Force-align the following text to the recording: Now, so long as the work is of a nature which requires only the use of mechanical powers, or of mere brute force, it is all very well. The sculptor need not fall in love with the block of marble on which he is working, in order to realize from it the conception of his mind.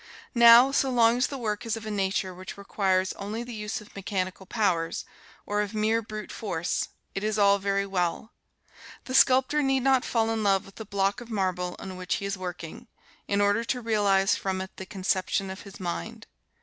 Now, 0.33 0.71
so 0.71 0.89
long 0.89 1.17
as 1.19 1.27
the 1.27 1.37
work 1.37 1.63
is 1.63 1.77
of 1.77 1.85
a 1.85 1.91
nature 1.91 2.33
which 2.33 2.57
requires 2.57 3.13
only 3.13 3.43
the 3.43 3.53
use 3.53 3.81
of 3.81 3.95
mechanical 3.95 4.47
powers, 4.47 5.05
or 5.45 5.61
of 5.61 5.75
mere 5.75 6.01
brute 6.01 6.31
force, 6.31 6.87
it 7.13 7.23
is 7.23 7.37
all 7.37 7.59
very 7.59 7.85
well. 7.85 8.33
The 9.05 9.13
sculptor 9.13 9.61
need 9.61 9.81
not 9.81 10.03
fall 10.03 10.31
in 10.31 10.41
love 10.41 10.65
with 10.65 10.77
the 10.77 10.85
block 10.85 11.21
of 11.21 11.29
marble 11.29 11.75
on 11.77 11.97
which 11.97 12.15
he 12.15 12.25
is 12.25 12.35
working, 12.35 12.87
in 13.27 13.41
order 13.41 13.63
to 13.65 13.79
realize 13.79 14.35
from 14.35 14.59
it 14.59 14.75
the 14.77 14.87
conception 14.87 15.51
of 15.51 15.61
his 15.61 15.79
mind. 15.79 16.25